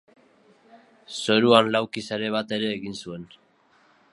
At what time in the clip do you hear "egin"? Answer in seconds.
2.79-2.99